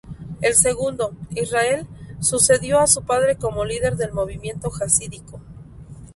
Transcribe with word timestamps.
El 0.41 0.55
segundo, 0.55 1.15
Israel, 1.35 1.85
sucedió 2.19 2.79
a 2.79 2.87
su 2.87 3.03
padre 3.03 3.35
como 3.35 3.65
líder 3.65 3.97
del 3.97 4.13
movimiento 4.13 4.71
jasídico. 4.71 5.39